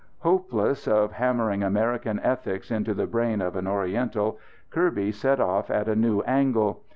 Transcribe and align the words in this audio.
Hopeless 0.21 0.87
of 0.87 1.11
hammering 1.11 1.61
American 1.61 2.19
ethics 2.21 2.71
into 2.71 2.95
the 2.95 3.05
brain 3.05 3.39
of 3.39 3.55
an 3.55 3.67
Oriental, 3.67 4.39
Kirby 4.71 5.11
set 5.11 5.39
off 5.39 5.69
at 5.69 5.87
a 5.87 5.95
new 5.95 6.21
angle. 6.21 6.81